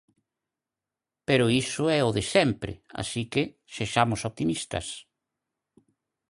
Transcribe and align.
Pero 1.27 1.51
iso 1.63 1.83
é 1.97 1.99
o 2.07 2.09
de 2.17 2.23
sempre, 2.35 2.71
así 3.01 3.21
que 3.31 3.43
sexamos 3.77 4.21
optimistas. 4.29 4.87